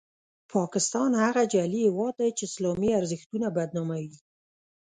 [0.53, 4.15] پاکستان هغه جعلي هیواد دی چې اسلامي ارزښتونه بدناموي.